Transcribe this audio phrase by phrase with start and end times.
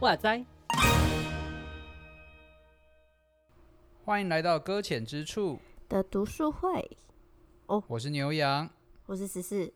[0.00, 0.44] 哇塞！
[4.04, 6.96] 欢迎来到搁浅之处的读书会。
[7.66, 8.68] 哦，我是牛羊，
[9.06, 9.72] 我是十四。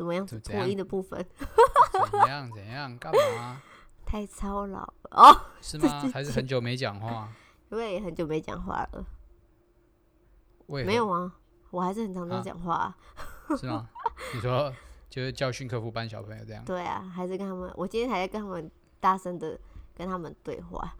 [0.00, 0.26] 怎么样？
[0.26, 1.22] 怎破音的部分？
[2.10, 2.50] 怎样？
[2.50, 2.96] 怎样？
[2.98, 3.60] 干嘛？
[4.06, 5.40] 太操劳了哦？
[5.60, 6.10] 是吗？
[6.10, 7.28] 还是很久没讲话？
[7.70, 9.04] 因为很久没讲话了。
[10.66, 11.30] 没有啊，
[11.70, 12.96] 我还是很常常讲话、啊
[13.48, 13.56] 啊。
[13.58, 13.90] 是吗？
[14.34, 14.72] 你说
[15.10, 16.64] 就是教训课辅班小朋友这样？
[16.64, 17.70] 对啊，还是跟他们。
[17.76, 18.70] 我今天还在跟他们。
[19.02, 19.58] 大声的
[19.94, 20.94] 跟他们对话，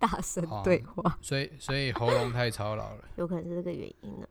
[0.00, 4.26] 大声对话，哦、所以所以喉咙太操劳了， 有可能是这个原因呢。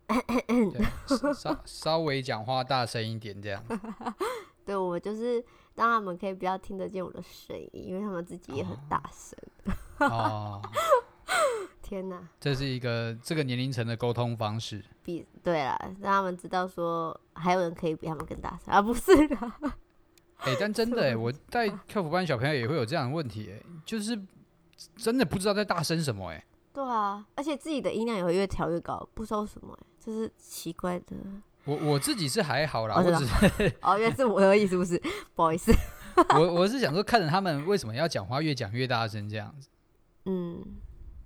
[1.35, 3.63] 稍稍微讲话大声一点，这样。
[4.65, 5.35] 对，我就是
[5.75, 9.37] 让他们可以不要听得见我的声音，因为他们自己也很大声。
[9.99, 10.59] 哦，
[11.81, 14.83] 天哪，这是一个这个年龄层的沟通方式。
[15.03, 19.35] 比对啦，让他们知道说还有人可以比他们更大声啊，不是的。
[20.37, 24.17] 哎、欸，但真的哎、欸，我带客服班小朋友也会有这样的问题哎、欸，就是
[24.95, 26.45] 真的不知道在大声什么哎、欸。
[26.71, 31.15] 对啊，而且自己的音量也会越调越高，不知道什么哎、欸，这是奇怪的。
[31.65, 35.01] 我我自己是还好啦，哦、我只是 哦，原来是我的意思，不是？
[35.35, 35.73] 不好意思。
[36.35, 39.69] 我我是想说，看着他们为什么要讲话越讲越大声这样子。
[40.25, 40.63] 嗯，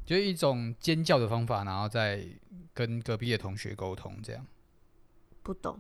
[0.06, 2.26] 就一种尖叫的方法，然后再
[2.74, 4.46] 跟隔壁的同学沟通这样。
[5.42, 5.78] 不懂。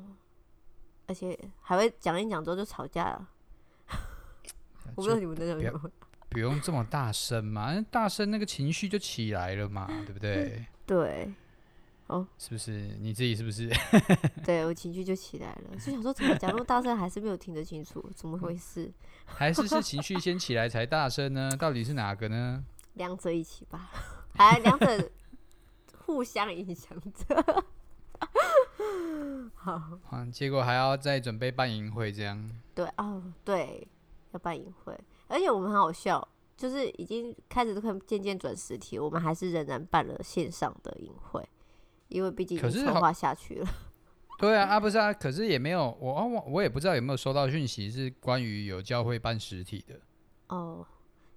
[1.05, 3.29] 而且还会讲一讲之后就吵架了，
[4.95, 5.91] 我不知道你们在讲什么。
[6.33, 10.65] 不用这么大声嘛，大声那个情绪就起来了嘛，对不对？
[10.85, 11.31] 对。
[12.07, 13.33] 哦，是不是你自己？
[13.33, 13.69] 是不是？
[14.43, 18.91] 对，我情绪就起来了，就想说怎么讲那么大声还是没有听得清楚，怎么回事？
[19.25, 21.49] 还是是情绪先起来才大声呢？
[21.57, 22.63] 到底是哪个呢？
[22.95, 23.89] 两者一起吧，
[24.35, 25.09] 还两者
[26.05, 27.63] 互相影响着。
[29.55, 32.51] 好，嗯，结果还要再准备办营会，这样。
[32.75, 33.87] 对哦，对，
[34.31, 34.93] 要办营会，
[35.33, 41.43] 而且我们很好笑，就是已经开始都可以渐渐转实体，我们还是仍然办了线上的营会，
[42.09, 43.67] 因为毕竟策划下去了。
[44.39, 49.99] 对啊，啊不是啊，可是也没有我我我也不知道有没有收到讯息是关于有教会办实体的。
[50.49, 50.85] 哦，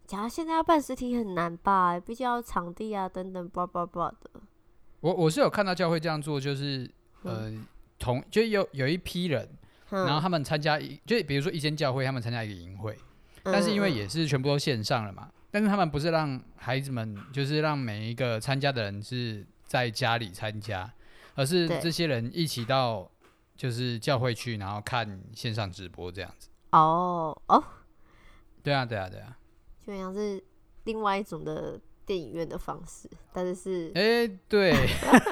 [0.06, 1.98] 假如现在要办实体很难吧？
[1.98, 4.30] 毕竟要场地啊等等，blah blah blah 的。
[5.00, 6.90] 我我是有看到教会这样做，就是。
[7.22, 7.52] 呃，
[7.98, 9.48] 同就有有一批人，
[9.88, 12.96] 然后他们参加一，就比如说一间教会，他们参加一个营会，
[13.52, 20.92] 但是因为也是全部都线上了嘛，但是他们不是让孩子们，就是让每一个参加的人是在家里参加，
[21.34, 23.10] 而是这些人一起到
[23.56, 26.48] 就是教会去，然后看线上直播这样子。
[26.72, 27.64] 哦哦，
[28.62, 29.36] 对啊对啊对啊，
[29.86, 30.42] 就像是
[30.84, 31.80] 另外一种的。
[32.06, 34.72] 电影院的方式，但是是哎、欸、对，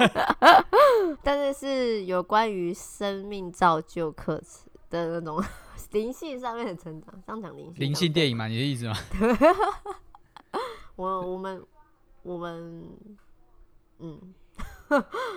[1.23, 5.43] 但是是有关于生命造就课程的那种
[5.93, 8.95] 灵性上面的成长，这样讲灵性灵性电影嘛，你的意思吗？
[10.97, 11.63] 我我们
[12.23, 12.89] 我们
[13.99, 14.35] 嗯，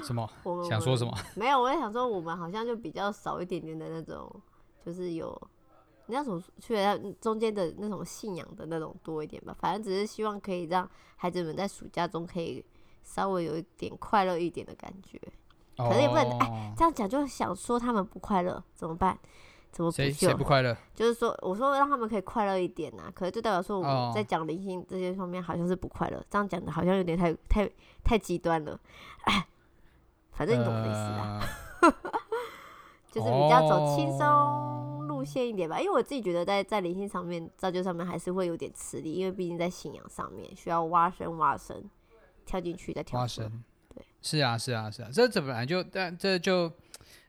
[0.04, 0.30] 什么？
[0.44, 1.12] 我们想说什么？
[1.36, 4.30] 没有，我在想说，我们好像就比较少一点点的那种，
[4.86, 5.40] 就是有。
[6.10, 6.74] 你要怎么去
[7.20, 12.64] 中间的那种信仰的那种多一点吧，反正只是希望可以让孩子们在暑假中可以
[13.04, 15.20] 稍微有一点快乐一点的感觉。
[15.76, 19.20] 可是也不能哎，这样讲就想说他们不快乐怎么办？
[19.78, 20.76] 怎么谁谁不快乐？
[20.96, 27.70] 就是说我说让他们可以快乐一点呐、啊，可是就代表说我们在讲灵性这些方面好像是不快乐，这样讲的好像有点太太
[28.04, 28.80] 太极端了。
[29.26, 29.48] 哎，
[30.34, 31.40] 反正你懂我的意思啦，
[31.82, 31.94] 呃、
[33.12, 34.98] 就是比较走轻松。
[35.08, 41.90] 路线一点吧，因为我自己觉得在在灵性上面造就上面还是会有点吃力，因为毕竟在信仰上面需要挖深挖深，
[42.46, 43.52] 跳进去再跳出来。
[43.96, 46.72] 对，是啊是啊是啊，这这本来就但这就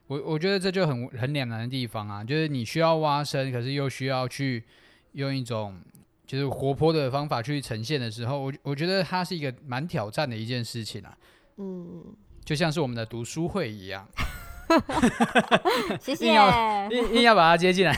[0.09, 4.63] 我我觉得这就很很两难的地方啊，就是你需要挖深，可是又需要去
[5.11, 5.79] 用一种
[6.25, 11.15] 就是活泼的方法去呈现的时候，我我觉得它是一个蛮挑战的一件事情啊。
[11.57, 12.03] 嗯，
[12.43, 14.07] 就像是我们的读书会一样。
[16.01, 17.95] 谢谢，硬要硬硬要把它接进来。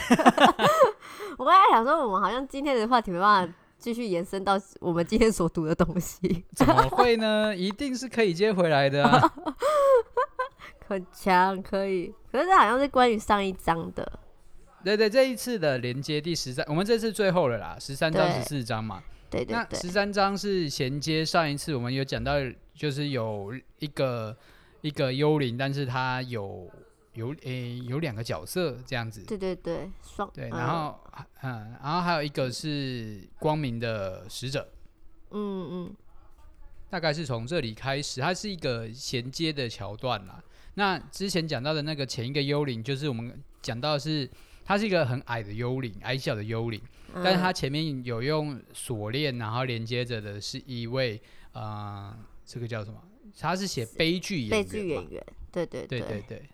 [1.38, 6.44] 我刚才想说，我们好像今天的话题没办法继续延伸到我们今天所读的东西。
[6.54, 7.56] 怎么会呢？
[7.56, 9.32] 一定是可以接回来的啊！
[10.92, 12.12] 很强，可以。
[12.30, 14.20] 可是这好像是关于上一章的。
[14.84, 19.02] 对对，这一次的连接第十三，我们这次最后了啦，十三章、十四章嘛。
[19.28, 19.54] 对对对。
[19.54, 22.34] 那十三章是衔接上一次，我们有讲到，
[22.74, 24.36] 就是有一个。
[24.82, 26.68] 一个幽灵，但是他有
[27.12, 29.22] 有诶、欸、有两个角色这样子。
[29.22, 30.98] 对对对，双对，然后
[31.42, 34.68] 嗯，然后还有一个是光明的使者。
[35.30, 35.96] 嗯嗯，
[36.90, 40.42] 大概是从这里开始，它是一个衔接的桥段啦。
[40.74, 44.30] 那之前讲到的那个前一个幽灵，就是我们讲到的是，
[44.64, 46.80] 它是一个很矮的幽灵，矮小的幽灵，
[47.14, 51.20] 嗯、但是它前面有用锁链，然后连接着的是一位
[51.52, 53.02] 呃，这个叫什么？
[53.40, 56.00] 他是写悲剧演员，悲剧演员，对对对。
[56.00, 56.50] 对对对，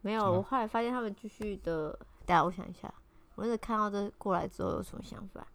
[0.00, 1.90] 没有，我后来发现他们继续的，
[2.24, 2.92] 等下我想一下，
[3.34, 5.46] 我那时看到这过来之后有什么想法？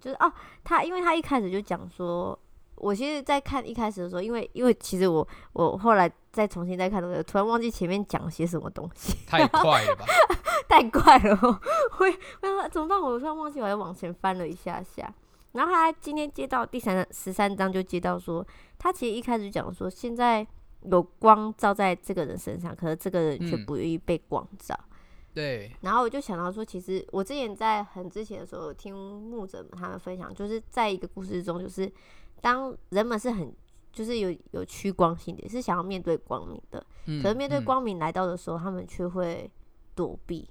[0.00, 0.32] 就是哦，
[0.64, 2.36] 他因为他一开始就讲说，
[2.80, 10.04] 我其实，在看一开始的时候，因为因为其实我我后来再重新再看的时候，突然忘记前面讲些什么东西， 太快了吧，
[10.68, 13.00] 太快了，我我怎么办？
[13.00, 15.12] 我突然忘记，我还往前翻了一下下。
[15.52, 18.46] 然后他今天接到第三十三章，就接到说，
[18.78, 20.46] 他其实一开始讲说，现在
[20.82, 24.74] 有光照在这个人身上，可是这个人却不愿意被光照。
[24.78, 24.86] 嗯
[25.32, 31.90] 对，然后我就想到说，其实我之前在很之前的时候听牧者们他们分享，就是在一个故事中，就是
[32.40, 33.54] 当人们是很
[33.92, 39.50] 就是有有趋光性的，是想要面对光明的，嗯、可是面对光明来到的时候，嗯、他们却会
[39.94, 40.48] 躲避，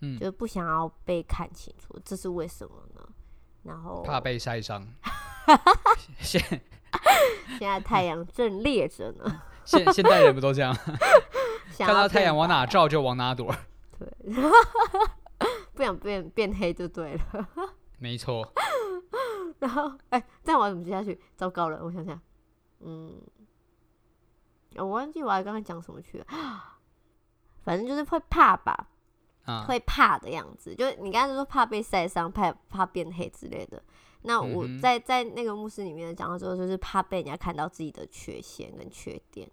[0.00, 3.08] 嗯，就是不想要被看清楚，这是为什么呢？
[3.64, 4.86] 然后怕被晒伤。
[6.20, 6.40] 现
[7.58, 10.76] 现在太阳正烈着呢， 现现代人不都这样？
[11.78, 13.54] 看到太阳往哪照就往哪躲。
[13.98, 14.08] 对，
[15.74, 17.48] 不想变变黑就对了。
[17.98, 18.52] 没错。
[19.58, 21.20] 然后，哎、欸，这样我怎么接下去？
[21.34, 22.20] 糟糕了，我想想，
[22.80, 23.20] 嗯，
[24.76, 26.26] 我忘记我还刚才讲什么去了。
[27.64, 28.88] 反正就是会怕吧，
[29.44, 30.74] 啊、会怕的样子。
[30.74, 33.82] 就是你刚才说怕被晒伤，怕怕变黑之类的。
[34.22, 39.50] 那我在、嗯、在那个牧师里面讲的时候，就是怕被人家看到自己的缺陷跟缺点。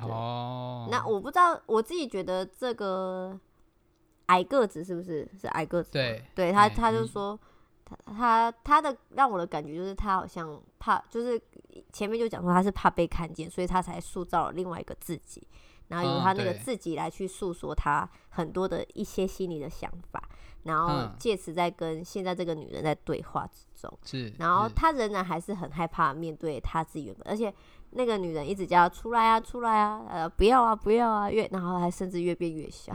[0.00, 3.38] 哦，那我不知道，我自己觉得这个
[4.28, 5.90] 矮个子是不是是矮个子？
[5.92, 7.38] 对，对他，他就说
[7.84, 11.38] 他他他的让我的感觉就是他好像怕，就是
[11.92, 15.46] 前面就讲说他是怕被看见，所以他才塑造了另外一个自己，
[15.88, 20.22] 然后由他那个自己来去诉说他很多的一些心里的想法，
[20.62, 27.52] 然后借此在跟现在这个女人在对话之中，是，然后他仍然还是很害怕面对他自己原本，而且。
[27.92, 32.94] 那个女人一直叫出来啊，出来啊，呃，不要啊，不要啊，越然后还甚至越变越小。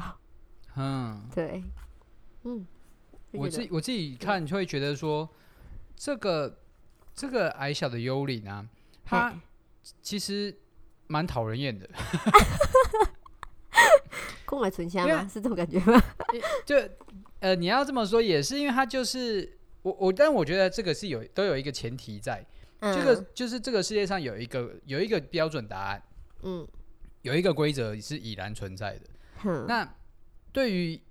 [0.76, 1.64] 嗯，对，
[2.44, 2.66] 嗯，
[3.32, 5.30] 我自己我自己看就会觉得说，
[5.96, 6.60] 这个
[7.14, 8.68] 这个矮小的幽灵啊，
[9.06, 9.34] 他
[10.02, 10.56] 其实
[11.08, 11.90] 蛮讨人厌的。
[14.46, 15.28] 空耳存香吗？
[15.28, 16.02] 是这种感觉吗？
[16.66, 16.76] 就
[17.40, 22.46] 呃，你要这么说也是，因为他就是我我，但我觉得这个是有都有一个前提在。
[22.82, 26.04] 这个就是这个世界上有一个有一个标准答案，
[26.42, 26.68] 嗯，
[27.22, 29.02] 有一个规则是已然存在的。
[29.46, 29.90] 嗯、那
[30.54, 31.02] 对于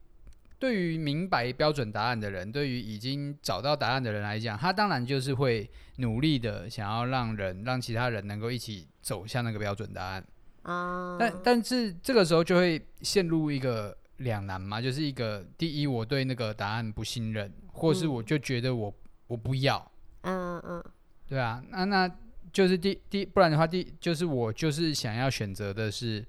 [0.58, 10.24] 对于明白标准答案的人，对于已经找到答案的人来讲，他当然就是会努力的想要让人让其他人能够一起走向那个标准答案。
[10.62, 18.94] 啊、但但是这个时候就会陷入一个两难嘛，就是一个第一，我对那个答案不信任，或是我就觉得我
[19.26, 19.92] 我不要。
[20.22, 20.78] 嗯嗯。
[20.78, 20.84] 嗯
[21.28, 22.10] 对啊，那那
[22.52, 26.22] 就是第第，不然的话，第就是我就是想要选择的是，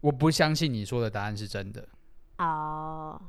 [0.00, 1.84] 我不相信你说的答案是真的。
[2.38, 3.20] 哦，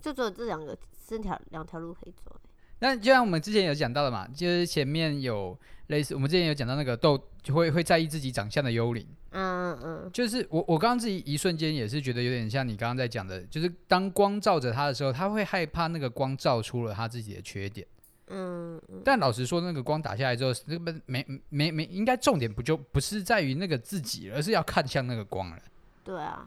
[0.00, 0.76] 就只有这两个，
[1.06, 2.34] 这条两条路可以走。
[2.78, 9.06] 那就像我们之前有讲到的嘛，就是前面有类似，我们之前有讲到那个豆就会会在意自己长相的幽灵。
[9.30, 17.86] 嗯嗯，就是我我刚刚自己一瞬间也是觉得有点像你刚刚在讲的，就是当光照着他的时候，他会害怕那个光照出了他自己的缺点。
[18.28, 25.58] 嗯，但老实说，那个光打下来之后，那个没没没，应该重点不就不是在于那个自己，而是要看向那个光了。
[26.02, 26.46] 对啊，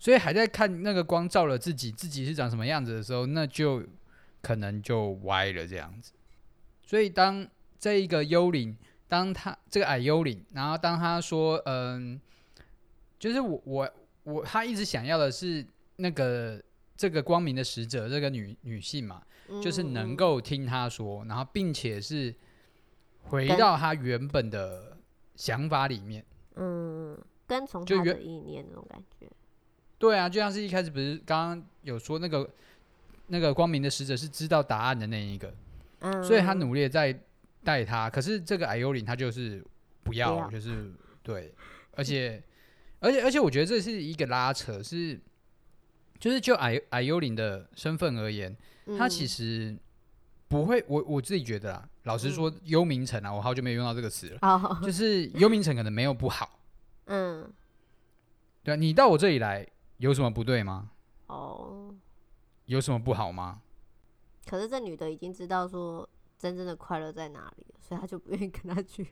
[0.00, 3.84] 所以还在看那个光照了自己，自己是长什么样子的时候，那就
[4.42, 6.12] 可能就歪了这样子。
[6.82, 7.46] 所以当
[7.78, 8.76] 这一个幽灵，
[9.06, 12.20] 当他这个矮幽灵，然后当他说，嗯，
[13.18, 13.92] 就是我我
[14.24, 15.64] 我，他一直想要的是
[15.96, 16.60] 那个
[16.96, 19.22] 这个光明的使者，这个女女性嘛。
[19.60, 22.32] 就是能够听他说，然后并且是
[23.22, 24.96] 回到他原本的
[25.34, 29.28] 想法里面，嗯，跟从他的意念那种感觉。
[30.00, 32.48] 对啊，就像是一开始不是刚刚有说那个
[33.26, 35.54] 那个光明的使者是知道答案的那一个，
[35.98, 37.16] 嗯，所以他努力在
[37.62, 39.62] 带他，可是这个矮幽灵他就是
[40.02, 40.90] 不要，不要就是
[41.22, 41.54] 对，
[41.92, 42.42] 而且
[43.00, 45.20] 而且而且我觉得这是一个拉扯，是
[46.18, 48.56] 就是就矮矮幽灵的身份而言。
[48.98, 49.76] 他其实
[50.48, 54.80] 不会，我我自己觉得啊，老实说，幽冥城啊，我好久没有用到这个词了。
[54.82, 56.58] 就是幽冥城可能没有不好，
[57.04, 57.52] 嗯，
[58.64, 59.64] 对啊，你到我这里来
[60.00, 60.90] 有什么不对吗？
[61.26, 61.94] 哦，
[62.64, 63.60] 有什么不好吗？
[64.46, 69.06] 可是这女的已经知道说真正的快乐在哪里，所以她就不愿意跟他去。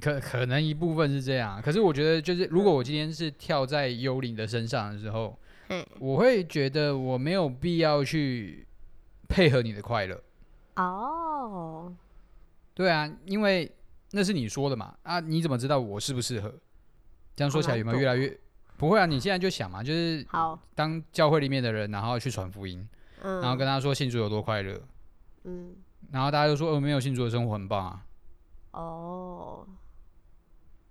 [0.00, 5.38] 可可能一部分是这样，可是我觉得就是如果我今天是跳在幽灵的身上的时候，
[5.68, 8.66] 嗯，我会觉得我没有必要去
[9.28, 10.22] 配合你的快乐。
[10.76, 11.90] 哦，
[12.74, 13.74] 对啊，因为
[14.10, 16.54] 那是你说的嘛，啊，你怎么知道我适不适合？
[17.34, 18.38] 这样说起来有没有越来越
[18.80, 19.06] 不会啊？
[19.06, 22.88] 你现在就想嘛，就是好当教会里面的人，然后去传福音，
[23.22, 24.80] 嗯，然后跟他说信主有多快乐，
[25.44, 25.76] 嗯，
[26.10, 28.02] 然后大家就说哦，没有信主的生活很棒啊，
[28.72, 29.66] 哦。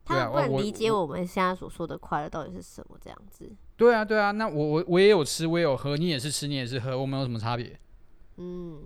[0.05, 3.47] 他们不能理解我们现在所说的快乐到底是什么，这样子。
[3.77, 7.79] 对啊，对啊，那我我我也有吃，我也有喝，你也是吃，你也是喝，我们有什么差别？
[8.37, 8.79] 嗯，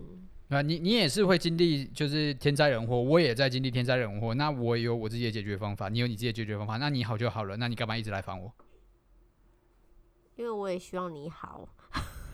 [0.49, 0.61] 对吧？
[0.61, 8.51] 你你也是会经历就是天灾人祸，我也在经历天灾人祸，那我有我自己的解决方法，你有你自己的解决方法，那你好就好了，那你干嘛一直来烦我？
[10.35, 11.67] 因为我也希望你好。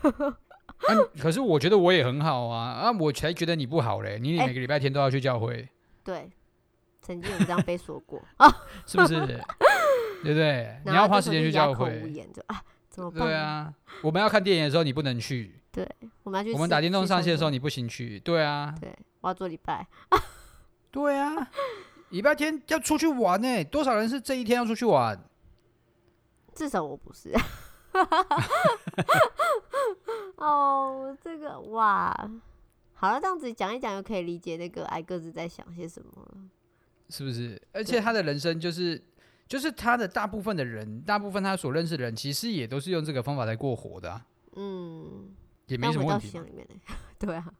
[0.00, 5.54] 啊，可是我觉得我也很好啊，啊，我才觉得你不好嘞，你每个礼拜天都要去教会。
[5.54, 5.68] 欸、
[6.02, 6.30] 对。
[7.02, 8.46] 曾经有这样被说过啊
[8.86, 9.26] 是不是？
[10.22, 10.80] 对不对？
[10.84, 11.86] 你要花时间去教会，
[12.46, 13.20] 啊，怎么办？
[13.22, 15.88] 对啊，我们要看电影的时候你不能去，对，
[16.22, 16.52] 我们要去。
[16.52, 19.86] 我们打电动上线的时候你不行去，对啊，对，我要做礼拜，
[20.90, 21.50] 对啊，
[22.10, 25.18] 礼拜天要出去玩呢，多少人是这一天要出去玩？
[26.54, 27.34] 至少我不是。
[30.36, 32.30] 哦，这个哇，
[32.94, 36.36] 好了，这样子讲一讲，就可以理解那个矮个子在想些什么了。
[37.08, 37.60] 是不是？
[37.72, 39.02] 而且他的人生就是，
[39.48, 44.26] 就是他的大部分的人，大部分他所认识的人，其实也都是用这个方法在过活的啊。
[44.56, 45.34] 嗯，
[45.66, 46.28] 也没什么问题。
[46.28, 46.66] 信仰里面
[47.18, 47.52] 对啊。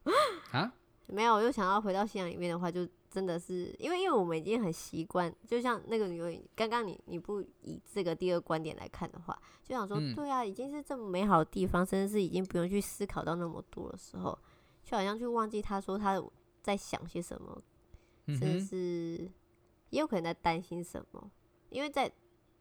[0.53, 0.73] 啊？
[1.07, 14.39] 没有，我就想要回到信仰里面的话，就真的是因为，因为我们已经很习惯，就像那个女，刚刚你你不以这个第二观点来看的话，就想说，嗯、对啊，已经是这么美好的地方，甚至是已经不用去思考到那么多的时候，
[14.85, 16.23] 就好像去忘记他说他
[16.63, 17.63] 在想些什么，
[18.29, 19.31] 甚至是。
[19.91, 21.31] 也有可能在担心什么，
[21.69, 22.09] 因为在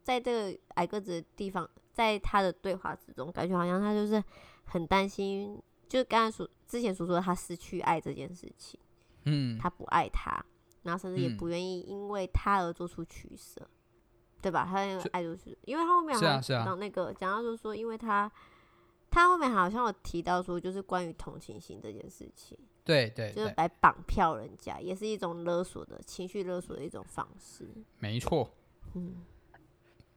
[0.02, 4.20] 在这个矮个子的地方，在他的对话之中，感觉好像他就是
[4.64, 5.56] 很担心，
[5.88, 8.80] 就是刚才所之前所说的他失去爱这件事情，
[9.24, 10.44] 嗯，他不爱他，
[10.82, 13.68] 然后甚至也不愿意因为他而做出取舍，嗯、
[14.40, 14.64] 对吧？
[14.64, 18.30] 他那个爱就是，因为他后面好像讲那个讲到就是说，因为他
[19.10, 22.58] 他后面好像有提到说，就是关于同情心这件事情。
[22.82, 27.68] 对对，就是来绑票人家，也是一种勒索的情绪勒索的一种方式。
[27.98, 28.52] 没错，
[28.94, 29.16] 嗯，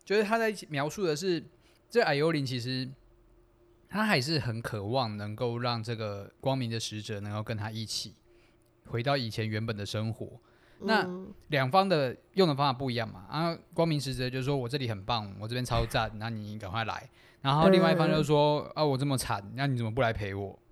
[0.03, 1.43] 就是他在描述的是，
[1.89, 2.89] 这矮幽灵其实
[3.89, 8.15] 他还是很渴望能够让这个光明的使者能够跟他一起
[8.87, 10.27] 回到以前原本的生活。
[10.79, 11.07] 嗯、那
[11.49, 13.25] 两方的用的方法不一样嘛？
[13.29, 17.09] 啊，光明使者就是说我这里很棒，我这边超赞， 那你赶快来。
[17.41, 20.57] 然后另外一方就是说、嗯、啊，我这么惨，那你怎么不来陪我？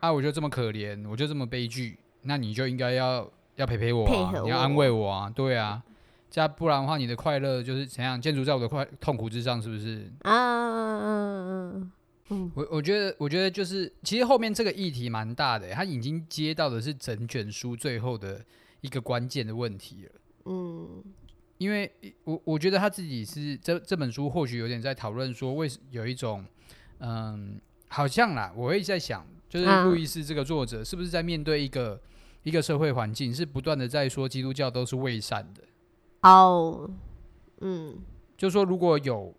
[0.00, 0.12] 啊！
[0.12, 3.26] 我就这么可怜，我就这么悲剧，那你就应该要
[3.56, 5.82] 要陪陪我啊，我你要安慰我啊，对啊，
[6.30, 10.12] 这样不然的话，你的快乐就是怎样建筑在我的快痛苦之上，是不是？
[10.22, 11.70] 啊
[12.30, 18.44] 嗯我我觉得我觉得就是，其实后面这个议题蛮大的，他已经接到的是整卷书最后的
[18.80, 20.12] 一个关键的问题了。
[20.46, 21.02] 嗯，
[21.58, 21.92] 因为
[22.24, 26.44] 我我觉得他自己是这这本书或许有点在讨论说，为什有一种
[26.98, 29.26] 嗯，好像啦，我会在想。
[29.46, 32.00] 就是路易斯这个作者是不是在面对一个
[32.42, 35.62] 一个社会环境，是不断的在说基督教都是伪善的？
[36.22, 36.90] 哦，
[37.60, 37.96] 嗯，
[38.36, 39.32] 就说如果有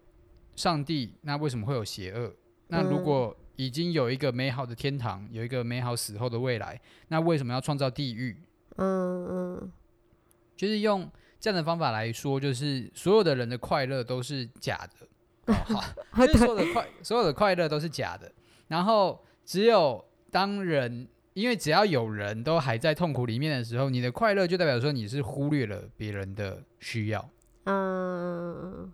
[0.56, 2.34] 上帝，那为什么会有邪恶？
[2.68, 8.36] 那如果已经有一个美好的天堂，有一个美好死后的未来，那为什么要创造地狱？
[8.78, 9.72] 嗯嗯，
[10.56, 14.88] 就是用这样的方法来说，就是所有的人的快乐都是假
[15.46, 18.32] 的， 哦，好，就是所有的快所有的快乐都是假的，
[18.68, 19.22] 然后。
[19.48, 27.30] 只有当人，因为只要有人都还在痛苦里面的时候，你的快乐就代表说你是忽略了别人的需要。
[27.66, 28.92] 嗯，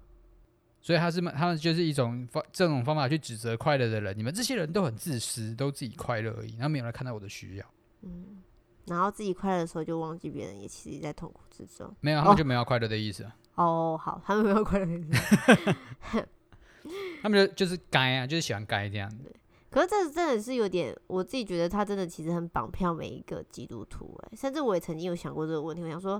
[0.81, 7.65] 所以他是他们就是一种方这种方法去指责快乐的人，你们这些人都很自私，都自己快乐而已，然后没有人看到我的需要。
[8.01, 8.41] 嗯，
[8.87, 11.93] 然后自己快乐的时候就忘记别人也其实在痛苦之中。
[12.01, 13.25] 没有，他们就没有快乐的意思。
[13.55, 16.25] 哦，好，他们没有快乐的意思。
[17.21, 19.31] 他们就就是该啊，就是喜欢该这样子。
[19.69, 26.13] 可是这真的是有点，我自己觉得他真的其实很绑票每一个基督徒哎，甚至我也曾经有想过这个问题，我想说，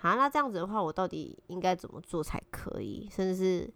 [0.00, 3.08] 啊，那这样子的话，我到底应该怎么做才可以？
[3.10, 3.72] 甚至是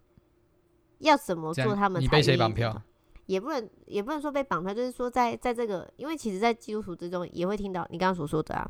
[0.99, 2.05] 要怎么做他们才？
[2.05, 2.81] 你被谁绑票？
[3.25, 8.69] 也不能也不能说被绑票，就是说在在这个，因为其实，在基督徒之中也会听到你刚刚所说的啊，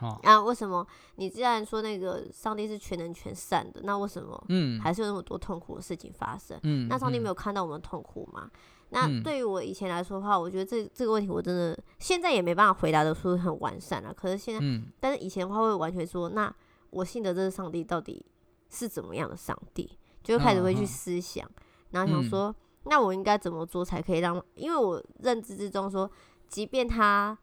[0.00, 6.58] 哦、啊，为什么你既然说那个上帝是全能全善的，那为什么嗯还是有那么多痛苦的事情发生？
[6.64, 8.50] 嗯，那上帝没有看到我们痛苦吗？
[8.52, 8.52] 嗯、
[8.90, 14.12] 那对于我以前来说的话，我觉得这这个问题我真的现在也没办法回答的说很完善了。
[14.12, 16.54] 可是现在，嗯、但是以前的话会完全说，那
[16.90, 18.22] 我信的这个上帝到底
[18.68, 19.98] 是怎么样的上帝？
[20.26, 21.50] 就开始会去思想，哦、
[21.90, 22.54] 然后想说，嗯、
[22.84, 24.42] 那我应该怎么做才可以让？
[24.54, 26.10] 因为我认知之中说，
[26.48, 27.36] 即便他。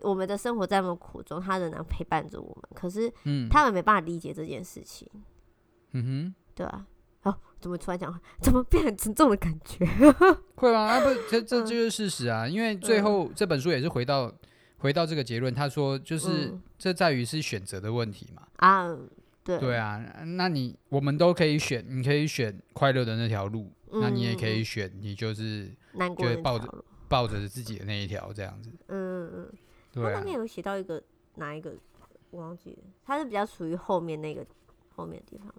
[0.00, 2.64] 我们的生活在那么苦中，他仍然陪伴着我们。
[2.72, 3.12] 可是，
[3.50, 5.08] 他们没办法理解这件事情。
[5.90, 6.86] 嗯哼，对啊。
[7.24, 8.20] 哦，怎么突然讲？
[8.40, 9.84] 怎么变很沉重的感觉？
[10.54, 10.82] 会吗？
[10.82, 12.46] 啊，不，这这就是事实啊。
[12.46, 14.32] 因为最后、嗯、这本书也是回到
[14.76, 15.52] 回到这个结论。
[15.52, 18.46] 他说，就是、嗯、这在于是选择的问题嘛。
[18.58, 18.96] 啊，
[19.48, 19.58] 对。
[19.58, 19.98] 对啊，
[20.36, 28.70] 那你我们都可以选，你可以选快乐的那条路，嗯、那你也可以选，你就是难过的抱着抱着自己的那一条这样子。
[28.88, 29.58] 嗯嗯嗯。
[29.94, 31.02] 他那边有写到一个
[31.36, 31.74] 哪一个，
[32.30, 32.78] 我忘记了。
[33.06, 34.46] 他是比较属于后面那个
[34.94, 35.52] 后面的地方。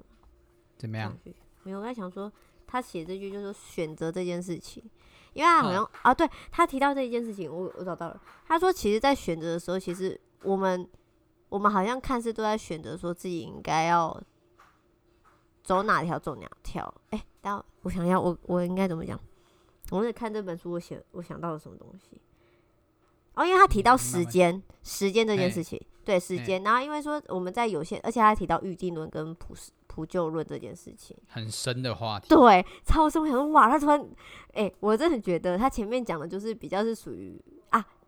[0.77, 1.17] 怎么样？
[1.63, 2.31] 没有，我在想说，
[2.67, 4.81] 他写这句就是选择这件事情，
[5.34, 8.22] 因为他好像啊，啊，对他提到这一件事情，我我找到了。
[8.48, 10.88] 他说，其实，在选择的时候，其实我们
[11.49, 14.21] 我们好像看似都在选择，说自己应该要
[15.63, 16.93] 走哪条走哪条。
[17.09, 19.19] 哎、欸，但我想要，我我应该怎么讲？
[19.91, 22.21] 我在看这本书，我写我想到了什么东西。
[23.33, 29.55] 哦，因为他提到时间，嗯、时间这件事情，欸、对时间，欸、然后因为说我们在有限，而且他还提到预定论跟普
[29.87, 33.21] 普救论这件事情，很深的话题，对，超深。
[33.21, 33.99] 我想说，哇，他突然，
[34.53, 37.58] 哎、欸，我真的觉得他前面讲的就是比较是属于啊，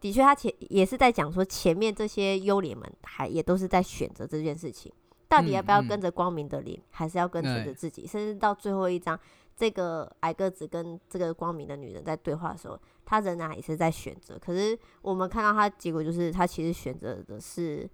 [0.01, 4.91] 的确，他前也是在讲说前面这些幽灵们还也都是在选择这件事情，
[5.29, 9.17] 到底要不要跟着光明的灵，嗯、还是要跟随着自己，嗯、甚至到最后一章。
[9.53, 14.35] 这个矮个子跟这个光明的女人在对话的时候，他仍然也是在选择。
[14.39, 17.87] 可是我们看到他结果就是，他其实选择的是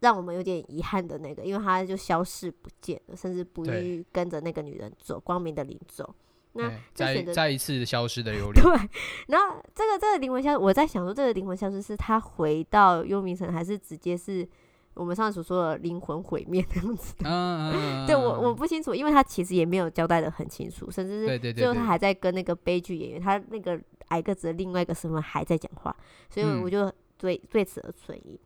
[0.00, 6.12] 让我们有点遗憾的那个，因为他就消失不见了，甚至不愿意跟着那个女人走，光明的灵走。
[6.54, 8.62] 那再再一次消失的幽灵。
[8.64, 8.72] 对，
[9.28, 14.48] 然后这个这个灵魂消失，我在想说，这个灵魂消失是他回到幽冥城，还是直接是？
[14.96, 23.76] 我们上次所说的灵魂毁灭那样子的，嗯、 对我我不清楚，因为他其实也没有交代的很清楚，甚至是最后他还在跟那个悲剧演员，他那个
[24.10, 25.96] 矮个子的另外一个身份还在讲话，
[26.30, 26.88] 所以我就
[27.18, 28.38] 对、嗯、对此而存疑。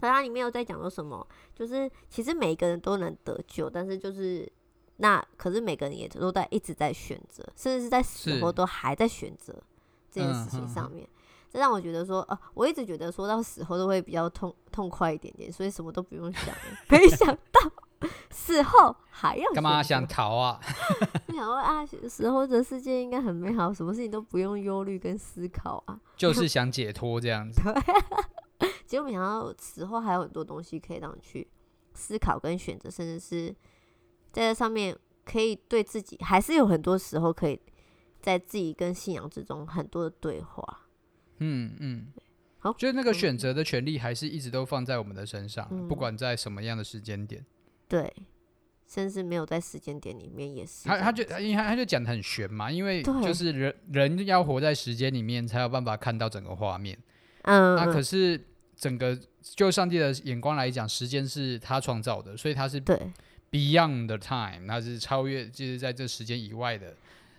[0.00, 4.50] 当然，里面有在讲说什么，就是其实每一个人都能得救，但是就是
[4.98, 9.54] 那可是每个人也都在一直在选择，甚至是在死后都还在选择
[10.10, 11.04] 这件事情上面。
[11.04, 11.10] 嗯
[11.48, 16.52] 这让我觉得说，呃，我一直觉得说到死后都会比较痛痛快一点点，所以什么都不用想。
[16.88, 17.70] 没想到
[18.30, 20.60] 死后还要干嘛想逃啊？
[21.28, 27.62] 我 想说啊，死后的世界应该很美好，什么事情都不用忧虑跟思考啊， 就是想解脱这样子。
[28.58, 31.46] 对，结果没想到死后还有很多东西可以让你去
[31.94, 33.54] 思考跟选择，甚至是
[34.32, 37.60] 在这上面可以对自己，还是有很多时候可以
[38.20, 40.86] 在自己跟信仰之中很多的对话。
[41.38, 42.06] 嗯嗯，
[42.58, 47.44] 好，就是那个选择的权利还是一直都放在我们的身上，嗯、不管在什么样的时间点。
[47.88, 48.12] 对，
[48.86, 50.88] 甚至没有在时间点里面也是。
[50.88, 56.98] 他他就因为他他就讲的很玄嘛，因为就是人人要活在时间里面才有办法看到整个画面。
[57.42, 58.40] 嗯，那、啊、可是
[58.74, 63.12] 整个就上帝的眼光来讲，时间是他创造的，所以他是对
[63.50, 66.94] beyond the time，那是超越就是在这时间以外的，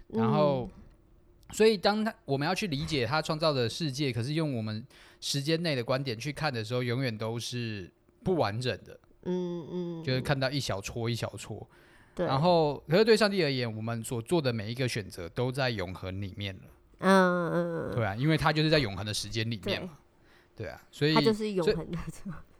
[0.09, 0.69] 然后。
[0.73, 0.83] 嗯
[1.53, 4.85] 所以，当他我们要去理解他创造的世界，可是用我们
[5.21, 7.89] 时间内的观点去看的时候，永远都是
[8.21, 8.99] 不完整的。
[9.23, 11.65] 嗯嗯，就是看到一小撮一小撮。
[12.13, 12.25] 对。
[12.25, 16.61] 然后，可是对上帝而言，我们所做的每一个选择都在永恒里面了。
[16.99, 17.95] 嗯嗯嗯。
[17.95, 19.97] 对啊，因为他就是在永恒的时间里面嘛。
[20.53, 20.65] 对。
[20.65, 21.97] 对啊，所以他就是永恒的。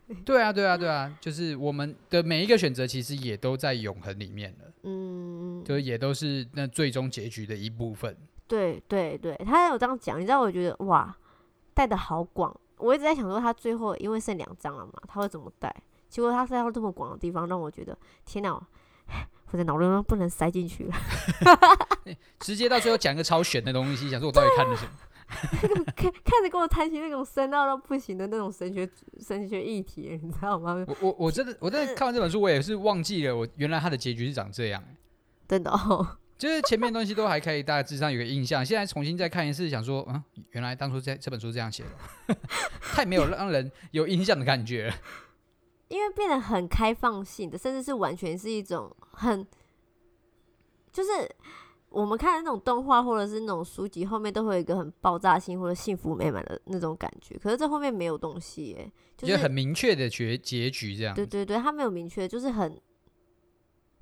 [0.24, 4.72] 对啊，对啊，对啊，就是我们的每一个选择，其实也都在永恒里面了。
[4.84, 5.64] 嗯。
[5.66, 8.16] 就也都是那最终结局的一部分。
[8.48, 10.40] 对对对，他有这样讲，你知道？
[10.40, 11.14] 我觉得哇，
[11.74, 12.56] 带的好广。
[12.78, 15.76] 我一直在想说，他最后因为剩两张了嘛，他会怎么带？
[16.08, 18.54] 结果他塞到这么广的地方，让我觉得天哪，
[19.52, 20.96] 我的脑中不能塞进去了。
[22.40, 24.92] 直接到最后讲一个超玄的东西，想说我到底看了什么？
[25.28, 30.86] 开开始跟我谈起那种深奥到不行的那种神学神学议题， 你知道吗？
[30.88, 34.84] 我我我真的我真的看完这本书，我也是忘记了，我原来它的结局是长这样。
[35.48, 36.18] 真的哦。
[36.38, 38.64] 就是前面东西都还可以，大致上有个印象。
[38.64, 41.84] 现在重新再看一次，想说，嗯，原来当初这这本书这样写
[42.28, 42.36] 的，
[42.80, 44.94] 太没有让人有印象的感觉了。
[45.88, 49.48] 因为变得很开放性的，甚至是完全是一种很，
[50.92, 51.10] 就是
[51.98, 57.36] 我们看的那种动画或者是那种书籍，后面都会有一个很爆炸性或者幸福美满的那种感觉。
[57.40, 61.16] 可是这后面没有东西耶，就是很明确的结结局这样。
[61.16, 62.80] 对对对，他没有明确，就是很，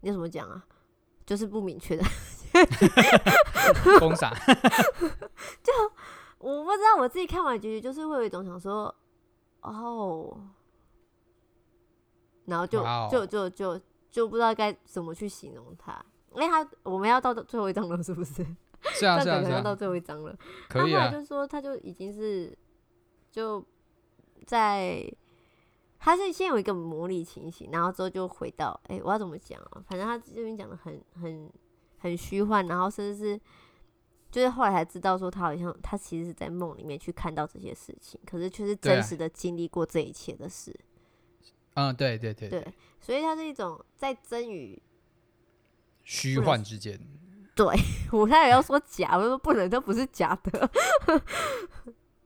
[0.02, 0.66] 你怎么讲啊？
[1.26, 2.04] 就是不明确的。
[3.98, 4.30] 封杀。
[5.64, 5.72] 就
[6.40, 8.94] 我不知道，我自己看完结局，就是会有一种想说，
[9.62, 10.38] 哦，
[12.44, 13.10] 然后就、wow.
[13.10, 13.82] 就就就
[14.12, 16.06] 就不知道该怎么去形容它。
[16.36, 18.46] 因为他我们要到最后一章了，是不是？
[18.94, 19.50] 是啊，是啊，是啊。
[19.50, 20.38] 要到最后一章了，
[20.70, 21.06] 可以啊。
[21.06, 22.56] 他后来就说，他就已经是
[23.32, 23.66] 就
[24.46, 25.04] 在，
[25.98, 29.84] 他是先有一个模拟情形，然后之后就回到，哎、欸，我要怎么讲啊？
[29.88, 31.50] 反正他这边讲的很很
[31.98, 33.42] 很虚幻，然后甚至是
[34.30, 40.80] 就是后来才知道说，他好像他其实是在梦里面去看到这些事情，可是却是真实的经历过这一切的事。
[41.74, 44.80] 嗯，对对对，对，所以它是一种在真与。
[46.06, 46.98] 虚幻之间，
[47.54, 47.66] 对
[48.14, 50.72] 我刚才要说假，我说不能，都不是假的。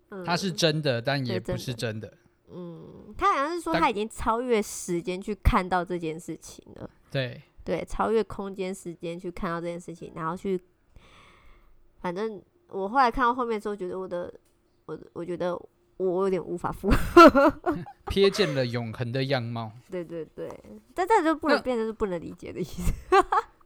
[0.25, 2.13] 它是真的，但也不是真的。
[2.51, 6.89] 嗯，他好像是说他已经超越时间去看到这件事情了。
[7.11, 10.59] 对对，超越空间时间去看到这件事情，然后去，
[12.01, 14.33] 反正我后来看到后面之后，觉得我的，
[14.87, 15.55] 我我觉得
[15.97, 17.29] 我有点无法负荷，
[18.09, 19.71] 瞥见了永恒的样貌。
[19.91, 20.49] 对对对，
[20.95, 22.91] 但这就不能变成是不能理解的意思。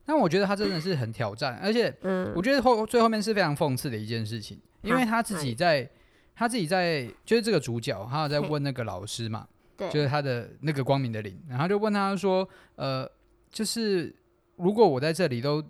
[0.06, 1.96] 但我觉得他真的是很挑战，而且
[2.36, 5.90] 我觉得后最后面是非常讽刺的一件事情，因为他自己在，
[6.36, 13.10] 他自己在，就是这个主角，他有在问那个老师嘛，就是他的那个光明的灵，然后就问他说，呃，
[13.50, 14.14] 就是
[14.58, 15.64] 如果我在这里都，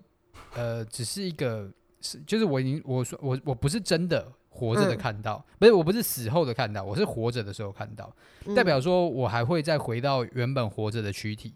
[0.56, 1.70] 呃，只是一个，
[2.00, 8.12] 是就是我已经我说我我不是真的活着的看到，不是我不是死后的看到，我是活着的时候看到，
[8.56, 11.54] 代表说我还会再回到原本活着的躯体。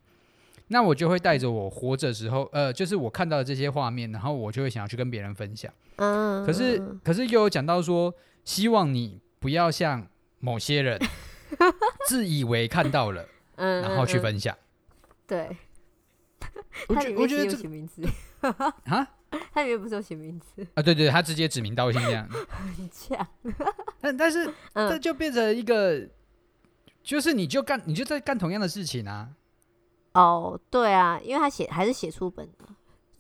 [0.69, 5.73] 那我就会带着我活着时候，呃，就是我看到的这些画面，然后我就会想要去跟别人分享。
[5.97, 10.07] 嗯，可是可是又有讲到说，希望你不要像
[10.41, 11.01] 某些人
[12.07, 13.27] 自以为看到了，
[13.57, 14.57] 嗯，然后去分享。
[15.27, 15.57] 对，
[16.89, 18.03] 我觉我觉得这写名字
[18.41, 19.09] 啊，
[19.53, 20.83] 他里面不是有写名字啊？
[20.83, 22.29] 对对，他直接指名道姓这样，
[22.77, 23.27] 很强。
[24.01, 26.09] 但但是这就变成一个，
[27.03, 29.31] 就是你就干，你就在干同样的事情啊。
[30.15, 32.65] 哦、oh，对啊，因为他写还是写出本的，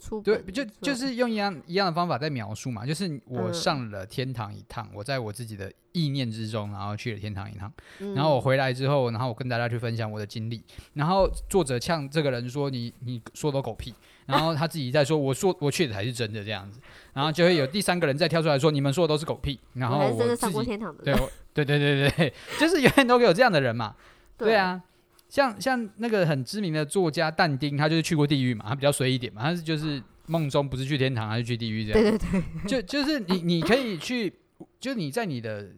[0.01, 13.95] 出本对，就就是用一样一样的方法在描述嘛，就是我上了天堂一趟，嗯，我在我自己的意念之中，然后去了天堂一趟，嗯，然后我回来之后，然后我跟大家去分享我的经历，然后作者呛这个人说你你说的狗屁，
[14.27, 16.81] 然后他自己在说我说我去的才是真的这样子，
[17.13, 21.15] 然后就会有第三个人再跳出来说你们说的都是狗屁，然后我自己上过天堂的对
[21.65, 23.95] 对对对对，就是永远都有这样的人嘛，
[24.37, 24.83] 对啊。
[25.29, 32.01] 像像那个很知名的作家但丁，他就是去过地狱嘛，他比较随一点嘛，他是就是梦中不是去天堂，还是去地狱这样。
[32.01, 34.33] 对对对，就就是你你可以去，
[34.81, 35.71] 就你在你的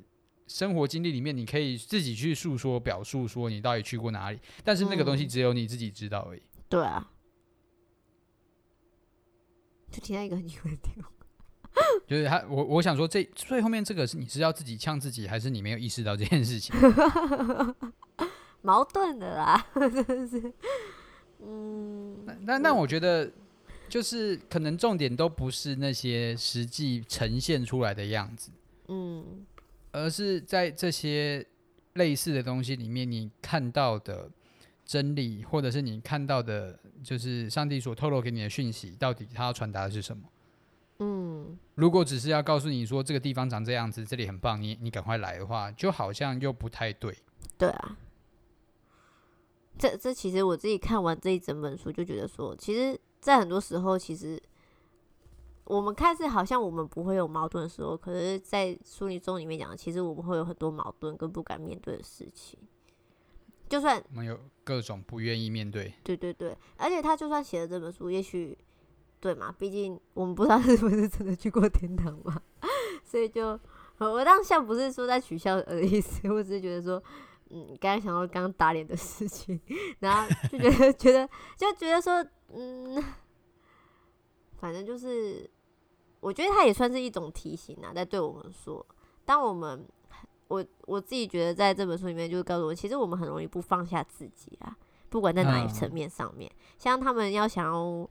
[0.47, 6.41] 生活经历里面，你可以自己去诉说表述说你到底去过哪里，但是那个东西只有你自己知道而已。
[6.41, 7.11] 嗯、对啊，
[9.91, 11.11] 就提到一个很奇怪的地方，
[12.07, 16.73] 就是他我我想说这最后面这个是你是要自己呛自己，还是你没有意识到这件事情？
[18.63, 20.53] 矛盾的啦，真的是，
[21.43, 23.31] 嗯，那那我觉得
[23.89, 28.51] 就是可能重点都不是那些实际呈现出来的样子，
[28.89, 29.47] 嗯，
[29.93, 31.47] 而是在这些
[31.95, 34.31] 类似的东西里面，你看到的
[34.85, 40.23] 真理，或者是你看到的，就是上帝所透露给你的讯息，到底他要传达的是什么？
[40.99, 47.17] 嗯，如果只是要告诉你说这个地方长这样子，这里很棒，你你赶快来的话，就好像又不太对。
[47.57, 47.97] 对啊。
[49.81, 54.41] 这这其实我自己看完这一整本书，就觉得说，其实，在很多时候，其实
[55.65, 62.59] 我们看似好像我们不会有矛盾的时候，可是，在书里中里面讲，其实我们会有很多矛盾跟不敢面对的事情。
[63.71, 68.59] 就算我们有各种不愿意面对，对对对，而且他就算写了这本书，也许
[69.19, 69.51] 对嘛？
[69.59, 72.43] 毕竟我们不知道 是不是真的去过天堂嘛，
[73.03, 73.59] 所以就
[73.99, 77.03] 我当下不是说在取笑的意思， 我只是觉得说。
[77.51, 79.61] 嗯，刚才想到刚刚打脸的事情，
[79.99, 83.03] 然后就觉得 觉得就觉得说，嗯，
[84.59, 85.51] 反正就是，
[86.21, 88.85] 我觉得他也算是一种提醒啊，在对我们说，
[89.25, 89.85] 当我们
[90.49, 94.77] 我我自己觉得在这本书里面，就是告诉我，其实我们很容易不放下自己啊，
[95.09, 98.09] 不管在哪一层面上面，嗯，像他们要想要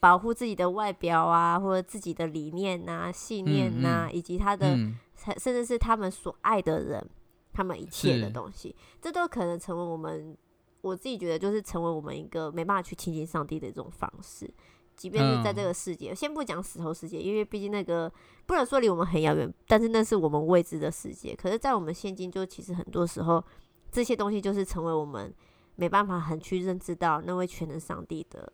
[0.00, 7.08] 保护自己的外表啊，或者自己的理念啊、信念啊，嗯嗯，以及他的，嗯，甚至是他们所爱的人。
[7.52, 10.36] 他们一切的东西，这都可能成为我们，
[10.80, 14.52] 我自己觉得就是成为我们一个没办法去亲近上帝的一种方式。
[14.96, 18.12] 即便是在这个世界，嗯、先不讲死后世界，因为毕竟那个
[18.44, 21.34] 不能说离我们很遥远，但是那是我们未知的世界。
[21.34, 23.42] 可是，在我们现今，就其实很多时候，
[23.90, 25.34] 这些东西就是成为我们
[25.76, 28.52] 没办法很去认知到那位全能上帝的，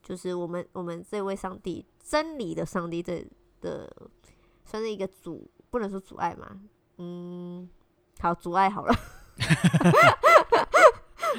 [0.00, 3.26] 就是我们我们这位上帝真理的上帝这
[3.60, 3.92] 的，
[4.64, 6.60] 算是一个阻，不能说阻碍嘛，
[6.98, 7.68] 嗯，
[8.22, 8.94] 好，阻碍好了。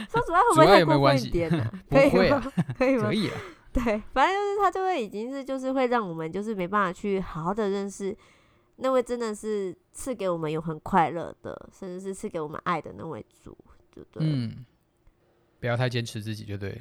[0.10, 1.72] 说阻碍会不会太过分一点呢？
[1.90, 2.54] 可以吗？
[2.78, 3.04] 可以吗？
[3.08, 3.36] 可以啊。
[3.72, 3.82] 对，
[4.14, 8.16] 反正就是他就会已经是就是会让我们就是没办法去好好的认识
[8.76, 13.58] 那位真的是赐给我们有很快乐的，甚至是赐给我们爱的那位主，
[13.96, 14.22] 就对。
[14.22, 14.66] 嗯，
[15.60, 16.80] 不要太坚持自己就对。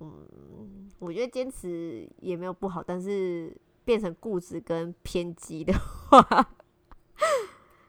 [0.00, 6.48] 嗯，我觉得坚持也没有不好，但是变成固执跟偏激的话，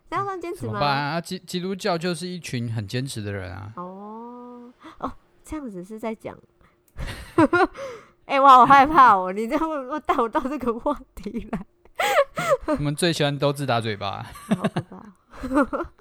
[0.09, 0.71] 这样算坚持吗？
[0.71, 1.21] 怎么办啊？
[1.21, 3.73] 基基督教就是一群很坚持的人啊。
[3.75, 5.11] 哦哦，
[5.43, 6.37] 这样子是在讲。
[8.25, 9.31] 哎、欸，我好害怕哦！
[9.31, 11.65] 你这样会带我到这个话题来。
[12.67, 14.25] 我们最喜欢都自打嘴巴。
[14.47, 15.13] 好吧。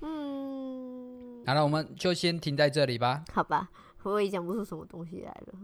[0.00, 1.44] 嗯。
[1.46, 3.24] 好了，我们就先停在这里吧。
[3.32, 3.68] 好吧，
[4.02, 5.54] 我也讲不出什么东西来了。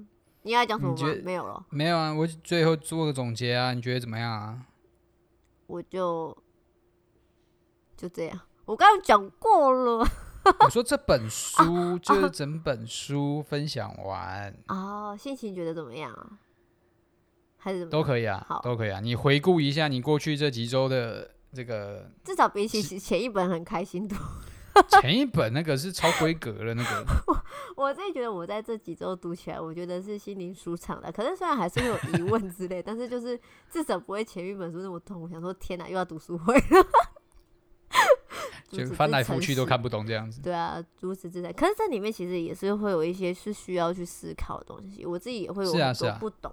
[0.43, 1.15] 你要讲什么吗？
[1.25, 1.67] 没有了。
[1.71, 4.67] 没有啊，我最后做个总结啊，你觉得怎么样啊？
[5.67, 6.37] 我就
[7.99, 10.09] 就这样，我刚刚讲过了。
[10.65, 16.39] 我说这本书就是整本书分享完哦，心情觉得怎么样啊？
[17.57, 19.01] 还是怎么都可以啊，好都可以啊。
[19.01, 24.17] 你回顾一下你过去这几周的这个，至少比起前一本很开心多。
[25.01, 27.05] 前一本那个是超规格的那个。
[27.27, 31.11] 我我自己觉得我在这几周读起来，我觉得是心灵舒畅的。
[31.11, 35.21] 可是虽然还是会有疑问之类，但是就是至少不会前一本书那么痛。
[35.21, 36.87] 我想说，天哪，又要读书会了。
[38.71, 40.43] 就翻来覆去都看不懂这样子。
[40.43, 41.53] 对啊，如此之在。
[41.53, 45.07] 可是这里面其实也是会有一些是需要去思考的东西。
[45.07, 46.53] 我自己也会有很多不懂，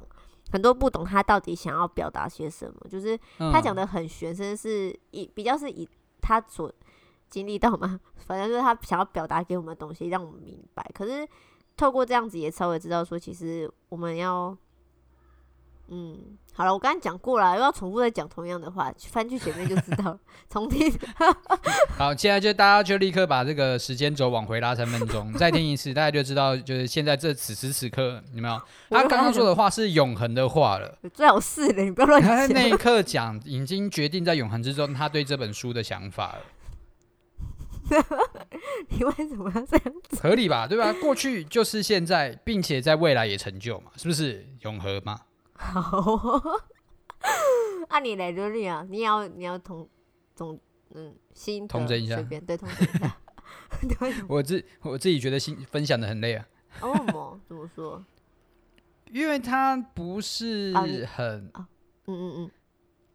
[0.51, 2.75] 很多不懂他到底想要表达些什么。
[2.89, 5.88] 就是他讲的很玄，甚至是以比较是以
[6.21, 6.71] 他所
[7.30, 10.89] 经历到嘛，反正就是他想要表达给我们的东西，让我们明白。
[10.93, 11.28] 可是
[11.75, 14.58] 透过这样子，也稍微知道说，其实我们要。
[15.87, 16.17] 嗯，
[16.53, 20.19] 好了，我刚才讲过了，又要重复再讲同样的话，翻去前面就知道了。
[20.49, 20.91] 重听。
[21.97, 28.59] 好，现在就大家就立刻把这个时间轴往回拉三分钟，再听一次，大家就知道，就是现在这此时此刻，有没有？
[28.89, 32.29] 他刚刚说的话是永恒的话了， 最好是的，你不要乱讲。
[32.35, 36.39] 他在那一刻讲，已经决定在永恒之中，他对这本书的想法了。
[38.89, 40.19] 你为什么要这样子？
[40.19, 40.65] 合理吧？
[40.65, 40.91] 对吧？
[40.93, 45.19] 过去就是现在，并且在未来也成就嘛，是不是永恒嘛？
[45.55, 46.41] 好，
[47.89, 48.85] 按你来就你啊！
[48.89, 49.89] 你要你要同
[50.35, 50.59] 总
[50.93, 53.17] 嗯心同整一下，对，同整一下。
[54.27, 56.45] 我自我自己觉得心分享的很累啊。
[56.81, 57.39] 为什么？
[57.47, 58.03] 怎么说？
[59.11, 60.73] 因为他不是
[61.05, 61.67] 很，嗯
[62.07, 62.51] 嗯嗯，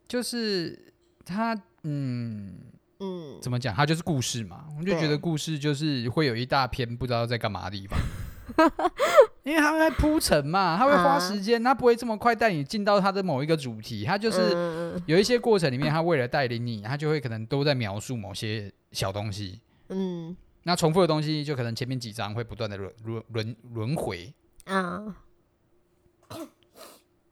[0.09, 0.93] 就是
[1.25, 2.59] 他嗯
[3.01, 3.75] 嗯，怎么讲？
[3.75, 4.67] 他就是故事嘛。
[4.79, 7.99] 我就觉得故事就是会有一大篇不知道在干嘛的地方。
[9.51, 19.59] 因为他会铺陈嘛，他会花时间，他不会这么快带你进到他的某一个主题，他就是有一些过程里面，他为了带领你，他就会可能都在描述某些小东西。
[19.89, 24.33] 嗯，那重复的东西就可能前面几章会不断的轮轮轮轮回。
[24.67, 25.17] 啊。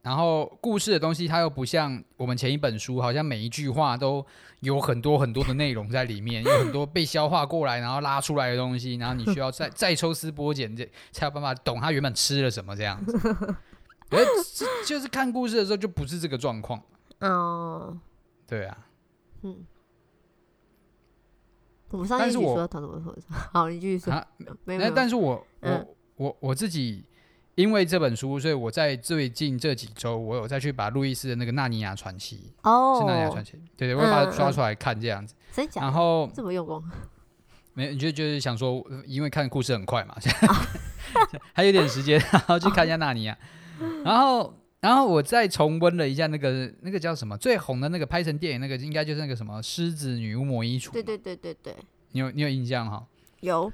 [0.00, 4.24] 然后故事的东西，它又不像我们前一本书，好像每一句话都
[4.60, 13.56] 有很多很多的内容在里面，有很多被消化过来，然后拉出来的东西，然后你需要再 再抽丝剥茧，这才有办法懂他原本吃了什么这样子。
[14.10, 14.24] 而
[14.86, 16.80] 就是看故事的时候，就不是这个状况。
[17.20, 17.98] 哦，
[18.46, 18.86] 对啊，
[19.42, 19.66] 嗯，
[21.90, 23.14] 我上一集说他怎么说？
[23.52, 24.12] 好，你继续说。
[24.12, 24.26] 啊，
[24.64, 27.04] 没有，但是我我我我自己。
[27.58, 35.34] 因为这本书，所以我在最近这几周，我有再去把路易斯的那个《纳尼亚传奇》哦，是《纳尼亚传奇》，对对，我会把它刷出来看这样子。
[35.52, 35.82] 真假？
[35.82, 36.80] 然后这么用功？
[37.74, 40.14] 没，你就就是想说，因为看故事很快嘛，
[41.52, 43.36] 还有点时间，然后去看一下《纳尼亚》。
[44.06, 50.90] 然后，然后我再重温了一下那个那个叫什么最红的那个拍成电影那个，应该就是那个什么《狮子女巫魔衣橱》。
[50.92, 51.74] 对对对对对，
[52.12, 53.04] 你有你有印象哈？
[53.40, 53.72] 有。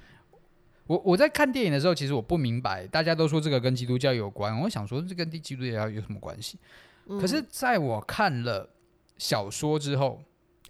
[0.87, 6.59] 我我在看电影的时候，其实我不明白，大家都说这个跟基督教有关，我想说这跟基督教有什么关系？
[7.07, 8.69] 嗯、可是在我看了
[9.17, 10.21] 小说之后，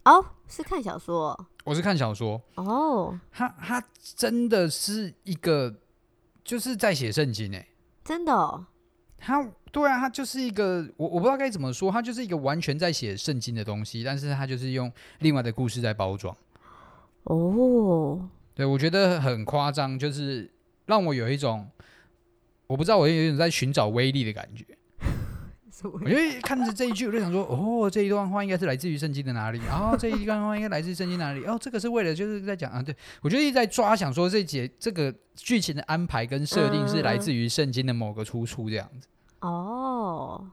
[0.05, 3.85] 哦，是看小说，我是看小说哦，他他
[4.17, 5.75] 真的是一个
[6.45, 7.67] 就是在写圣经诶，
[8.05, 8.67] 真的、哦，
[9.19, 16.37] 他对啊，他就是一个我我不知道该怎么说，他就是一个完全在写圣经的东西，但是他就是用另外的故事在包装。
[17.25, 18.29] 哦。
[18.55, 20.51] 对，我觉得很夸张，就是
[20.87, 21.69] 让我有一种
[22.67, 24.65] 我不知道，我有一种在寻找威力的感觉。
[25.83, 29.59] 我就看着这一句，我就想说，哦，这一段话应该是来自于圣经的哪里？
[29.67, 31.45] 然后这一段话应该来自圣经哪里？
[31.45, 39.09] 哦，这个是为了就是在讲啊，对我就一直在抓，想说这节这个剧情的安排跟设定是来自于圣经的某个出处这样子。
[39.41, 40.49] 哦，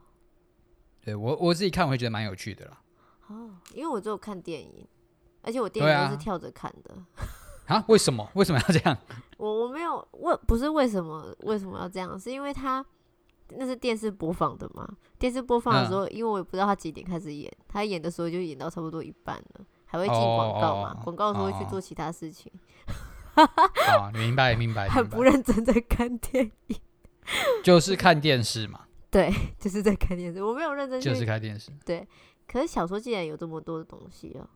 [1.02, 2.82] 对我我自己看我会觉得蛮有趣的啦。
[3.28, 4.86] 哦，因为我只有看电影，
[5.40, 6.94] 而且我电影都是跳着看的。
[7.66, 7.84] 啊？
[7.88, 8.28] 为什么？
[8.34, 8.96] 为什么要这样？
[9.38, 12.18] 我我没有问，不是为什么为什么要这样？
[12.18, 12.84] 是因为他。
[13.54, 14.88] 那是电视播放的嘛？
[15.18, 20.94] 电视播放的时候，嗯、因为我也不知道他几点开始演，他演的时候就演到差不多一半了，还会进广告嘛？
[21.04, 22.50] 广、哦、告的时候会去做其他事情。
[23.36, 24.88] 哦哦、明白明白。
[24.88, 26.76] 很不认真在看电影，
[27.62, 28.86] 就是看电视嘛。
[29.10, 30.42] 对，就是在看电视。
[30.42, 31.70] 我没有认真，就是看电视。
[31.84, 32.08] 对，
[32.48, 34.48] 可是小说竟然有这么多的东西哦！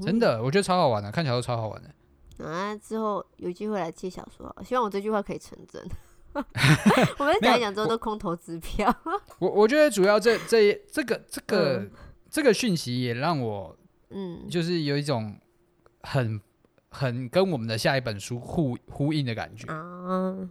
[0.00, 1.90] 真的，我觉得超好玩的，看小说超好玩的。
[2.44, 5.82] 啊，之后有机会来接小说，希望我这句话可以成真。
[7.18, 8.94] 我们讲一讲之后都空头支票。
[9.40, 11.90] 我我觉得主要这这这个这个、嗯、
[12.30, 13.76] 这个讯息也让我
[14.10, 15.36] 嗯，就是有一种
[16.02, 16.40] 很
[16.90, 19.66] 很跟我们的下一本书呼呼应的感觉。
[19.70, 20.48] 嗯，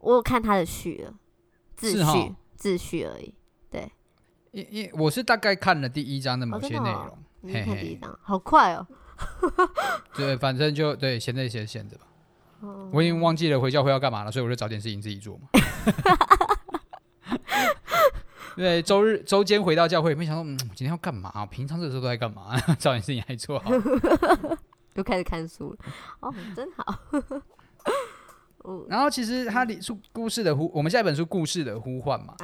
[0.00, 1.14] 我有看他的序了，
[1.78, 3.34] 秩序秩序而已。
[3.70, 3.90] 对，
[4.50, 7.06] 因因我是大概看了第一章的某些内容。
[7.06, 8.86] 哦哦、你看第一章，好快哦。
[10.14, 12.04] 对，反正就对，闲着也闲着吧。
[12.92, 15.48] 我已经忘记了回教会要干嘛了，所以我就找点事情自己做嘛。
[18.54, 21.46] 对，周日周间回到教会，没想到嗯，今天要干嘛？
[21.46, 22.54] 平常这个时候都在干嘛？
[22.78, 23.70] 找点事情来做好，
[24.94, 25.78] 又开始看书了。
[26.20, 26.98] 哦，真好。
[28.88, 29.80] 然后其实他里
[30.12, 32.36] 故事的呼，我们下一本书故事的呼唤嘛，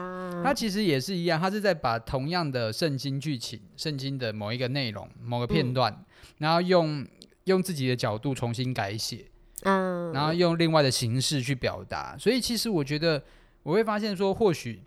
[0.43, 6.05] 它其实也是一样，它是在把同样的圣经剧情、圣经的某一个内容、某个片段，嗯、
[6.37, 7.07] 然后用
[7.45, 9.27] 用自己的角度重新改写。
[9.62, 13.21] 嗯，然后用另外的形式去表达，所以其实我觉得
[13.64, 14.81] 我会发现说，或许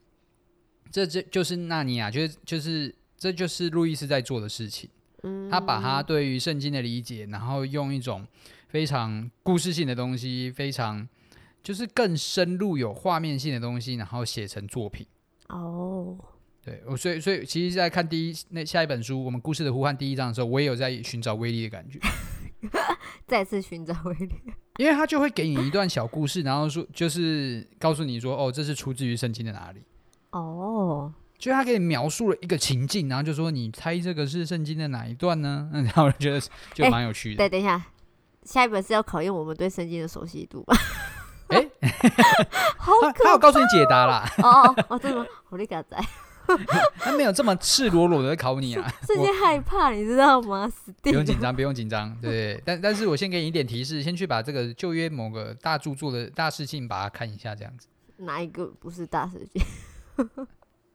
[0.89, 4.89] 这这就是纳尼亚，就是就是这就是路易斯在做的事情。
[5.23, 8.25] 嗯，他把他对于圣经的理解，然后用一种
[8.69, 11.05] 非常故事性的东西，非常
[11.61, 15.05] 就是更深入有画面性的东西，然后写成作品。
[15.49, 16.17] 哦，
[16.63, 21.99] 对，我所以所以其实，在看第一那下一本书《我们故事的呼唤》第一章的时候，我也有在寻找威力的感觉。
[23.25, 24.35] 再次寻找威力，
[24.77, 29.81] 因为他就会给你一段小故事，然后说就是告诉你说，哦，这是出自于圣经的哪里？
[30.29, 35.67] 哦，就他给你描述了一个情境，然后就说你猜这个是圣经的哪一段呢？
[35.73, 36.39] 然后我觉得
[36.75, 37.37] 就蛮有趣的。
[37.37, 37.83] 对，等一下，
[38.43, 40.77] 下一本是要考验我们对圣经的熟悉度吧？
[41.47, 41.67] 哎，
[42.77, 44.29] 好，他有告诉你解答啦。
[44.43, 45.25] 哦哦，真的吗？
[45.49, 45.97] 我的嘎仔。
[46.97, 48.93] 他没有这么赤裸裸的考你啊！
[49.05, 50.69] 瞬间害怕，你知道吗？
[50.69, 51.11] 死定！
[51.11, 52.61] 不用紧张， 不用紧张，对。
[52.65, 57.87] 但但是我先给你一点提示，先去把这个旧约某个大著作的大事情把它看一下，这样子。
[58.17, 59.61] 哪一个不是大事情？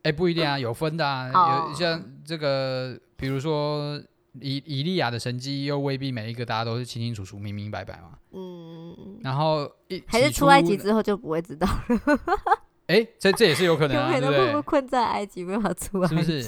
[0.02, 1.68] 哎、欸，不一定啊，有分的啊。
[1.68, 4.00] 有像这个，比如说
[4.40, 8.18] 以以利亚的神迹，又未必每一个大家都是清清楚楚、明明白白嘛。
[8.32, 9.18] 嗯。
[9.22, 12.60] 然后一还是出埃及之后就不会知道了。
[12.87, 14.62] 哎、欸，这这也是有可能啊，对不对？
[14.62, 16.42] 困在埃及，没法出来，是不是？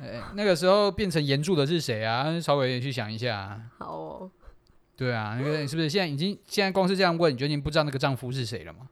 [0.00, 2.38] 欸、 那个时候变成岩柱的是谁啊？
[2.38, 3.60] 稍微去想一下。
[3.78, 4.30] 好哦。
[4.96, 8.88] 对啊，那个是不是现在已经现在光是这样问，你就已经不知道那个丈夫是谁了吗？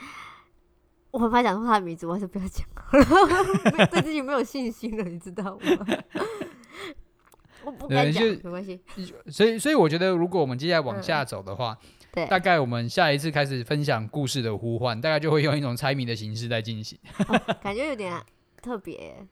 [1.10, 3.86] 我很怕讲出他的名字，我还是不要讲了。
[3.90, 5.60] 对自己没有信心了，你知道吗？
[7.64, 8.80] 我不敢讲，没关系。
[9.26, 11.78] 所以，所以我觉得，如果我们接下来往下走的话。
[11.82, 16.98] 嗯对，大概我们下一次开始分享故事的呼唤，大概就会用一种猜谜的形式在进行。
[17.28, 18.20] 哦， 感觉有点
[18.62, 19.26] 特别。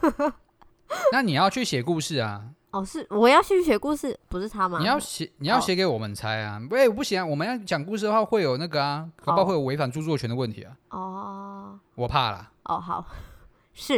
[1.12, 2.50] 那你要去写故事啊？
[2.70, 4.78] 哦，是我要去写故事，不是他吗？
[4.78, 6.60] 你要写，你要写给我们猜啊？
[6.70, 7.24] 喂、哦，不行啊！
[7.24, 10.76] 我们要讲故事的话，会有那个啊，搞不好会有违反著作权的问题啊。
[10.90, 12.52] 哦，我怕啦。
[12.64, 13.06] 哦，好，
[13.72, 13.94] 是，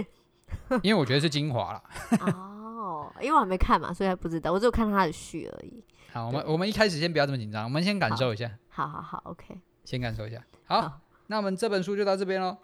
[0.82, 1.82] 因为我觉得是精华了。
[2.20, 5.82] 哦，因为我还没看嘛，所以还不知道，我只有看他的序而已。
[6.12, 8.50] 好，我们我们一开始先不要这么紧张，我们先感受一下。
[8.68, 9.58] 好好好，OK。
[9.84, 10.44] 先感受一下。
[10.64, 12.56] 好，好，那我们这本书就到这边喽。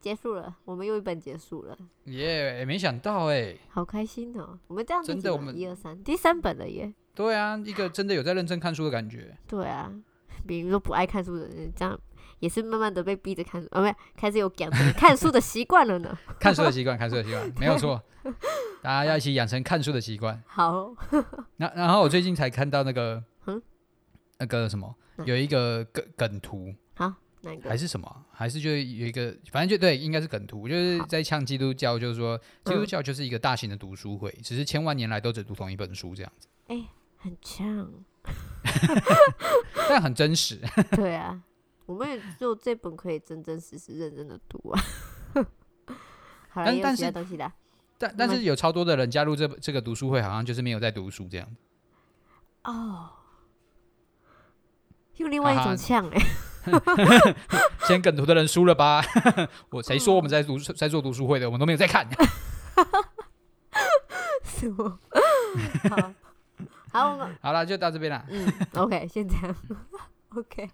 [0.00, 1.76] 结束了，我们又一本结束了。
[2.04, 4.58] 耶，没想到哎，好开心哦！
[4.68, 6.92] 我们这样子真的，我们一二三，第三本了耶。
[7.14, 9.36] 对啊，一个真的有在认真看书的感觉。
[9.48, 9.92] 对啊，
[10.46, 11.98] 比如说不爱看书的人，这样
[12.40, 16.16] 也是慢慢的被逼着看书，啊，没有，开始有养成 看书的习惯了呢。
[16.38, 18.02] 看书的习惯，看书的习惯，没有错。
[18.82, 20.42] 大家要一起养成看书的习惯。
[20.46, 20.94] 好。
[21.56, 23.60] 那然后我最近才看到那个，嗯，
[24.38, 26.74] 那个什么，有一个梗梗图。
[26.94, 27.68] 好，哪个？
[27.68, 28.24] 还是什么？
[28.30, 36.48] 还是就有一个，反正就对，应该是梗图，就是在呛基督教，就是说基督教就是一个大型的读书会，只是千万年来都只读同一本书这样子。
[36.66, 36.84] 哎，
[37.16, 37.90] 很呛。
[39.88, 40.60] 但很真实。
[40.92, 41.42] 对啊。
[41.88, 44.80] 我们也只有这本可以真真实实认真的读啊。
[46.50, 47.50] 好了，但是东西的。
[47.96, 51.48] 但但是有超多的人加入这这个读书会，好像就是没有在读书这样。
[52.64, 53.08] 哦，
[55.16, 56.20] 用另外一种呛哎。
[57.88, 59.02] 先梗图的人输了吧？
[59.70, 61.46] 我谁说我们在读在做读书会的？
[61.46, 62.06] 我们都没有在看。
[64.44, 64.98] 什么？
[65.88, 68.22] 好，好， 好了，就到这边了。
[68.28, 69.56] 嗯，OK，先这样。
[70.36, 70.68] OK，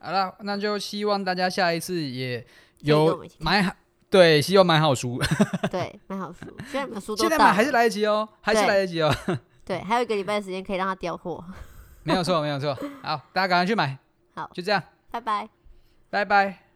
[0.00, 2.44] 好了，那就希望大家下一次也
[2.80, 3.72] 有买好。
[4.08, 5.20] 对，希望买好书。
[5.70, 6.46] 对，买好书。
[6.70, 9.14] 现在买书都现在买还是来得及哦，还是来得及哦。
[9.64, 11.44] 对，还有一个礼拜的时间可以让它调货。
[12.02, 12.74] 没有错，没有错。
[13.02, 13.96] 好，大家赶快去买。
[14.34, 14.82] 好，就这样。
[15.10, 15.48] 拜拜。
[16.08, 16.69] 拜拜。